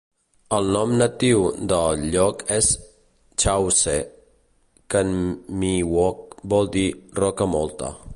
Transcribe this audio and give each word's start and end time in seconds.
El 0.59 0.69
nom 0.75 0.91
natiu 1.01 1.41
de 1.71 1.81
el 1.89 2.05
lloc 2.15 2.41
és 2.55 2.69
"Chaw'se", 3.43 3.95
que 4.95 4.99
en 5.07 5.11
miwok 5.65 6.21
vol 6.55 6.73
dir 6.77 6.87
"roca 7.21 7.49
molta". 7.57 7.91